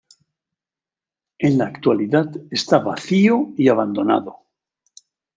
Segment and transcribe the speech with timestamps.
[1.37, 4.47] En la actualidad está vacío y abandonado.